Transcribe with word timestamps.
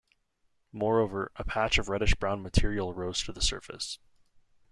Moreover, 0.71 1.31
a 1.35 1.43
patch 1.43 1.77
of 1.77 1.87
reddish-brown 1.87 2.41
material 2.41 2.91
rose 2.91 3.21
to 3.21 3.31
the 3.31 3.39
surface. 3.39 3.99